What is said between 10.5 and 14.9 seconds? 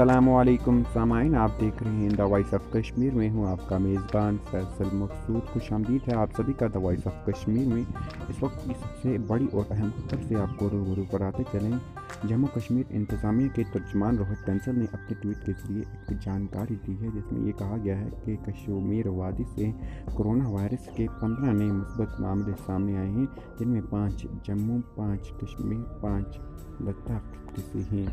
کو روبرو کراتے چلیں۔ جموں کشمیر انتظامیہ کے ترجمان روہت کنسل نے